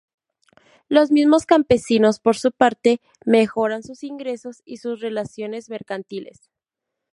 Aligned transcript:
Los 0.89 1.11
mismos 1.11 1.45
campesinos 1.45 2.19
por 2.19 2.35
su 2.35 2.51
parte 2.51 2.99
mejoran 3.23 3.83
sus 3.83 4.03
ingresos 4.03 4.63
y 4.65 4.77
sus 4.77 4.99
relaciones 4.99 5.69
mercantiles. 5.69 6.49